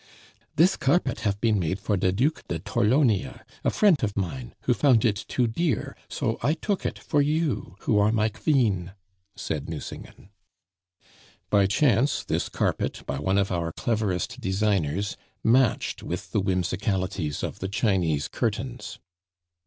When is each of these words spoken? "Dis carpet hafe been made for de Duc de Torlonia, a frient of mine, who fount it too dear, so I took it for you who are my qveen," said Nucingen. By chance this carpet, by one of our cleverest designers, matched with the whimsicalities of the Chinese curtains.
"Dis 0.55 0.77
carpet 0.77 1.19
hafe 1.19 1.39
been 1.39 1.59
made 1.59 1.79
for 1.79 1.95
de 1.95 2.11
Duc 2.11 2.41
de 2.47 2.57
Torlonia, 2.57 3.43
a 3.63 3.69
frient 3.69 4.01
of 4.01 4.17
mine, 4.17 4.55
who 4.61 4.73
fount 4.73 5.05
it 5.05 5.15
too 5.27 5.45
dear, 5.45 5.95
so 6.09 6.39
I 6.41 6.55
took 6.55 6.87
it 6.87 6.97
for 6.97 7.21
you 7.21 7.75
who 7.81 7.99
are 7.99 8.11
my 8.11 8.27
qveen," 8.29 8.95
said 9.35 9.69
Nucingen. 9.69 10.29
By 11.51 11.67
chance 11.67 12.23
this 12.23 12.49
carpet, 12.49 13.03
by 13.05 13.19
one 13.19 13.37
of 13.37 13.51
our 13.51 13.71
cleverest 13.71 14.41
designers, 14.41 15.17
matched 15.43 16.01
with 16.01 16.31
the 16.31 16.41
whimsicalities 16.41 17.43
of 17.43 17.59
the 17.59 17.67
Chinese 17.69 18.27
curtains. 18.27 18.97